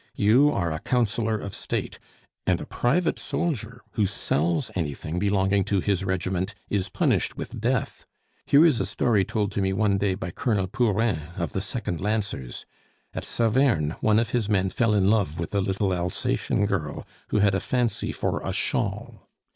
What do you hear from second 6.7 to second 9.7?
is punished with death! Here is a story told to